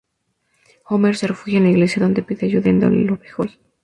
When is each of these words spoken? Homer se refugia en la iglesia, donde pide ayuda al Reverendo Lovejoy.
Homer 0.89 1.15
se 1.15 1.27
refugia 1.27 1.59
en 1.59 1.65
la 1.65 1.69
iglesia, 1.69 2.01
donde 2.01 2.23
pide 2.23 2.47
ayuda 2.47 2.71
al 2.71 2.81
Reverendo 2.81 3.11
Lovejoy. 3.17 3.59